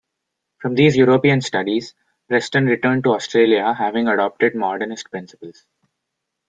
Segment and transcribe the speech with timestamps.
[0.57, 1.93] From these European studies,
[2.27, 5.67] Preston returned to Australia having adopted Modernist principles.